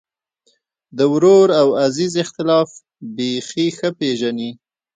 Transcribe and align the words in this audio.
د 0.97 0.99
ورور 1.13 1.47
او 1.61 1.67
عزیز 1.85 2.13
اختلاف 2.23 2.69
بېخي 3.15 3.67
ښه 3.77 3.89
پېژني. 3.99 4.51